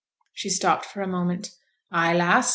[0.33, 1.51] She stopped for a moment.
[1.91, 2.49] 'Ay, lass!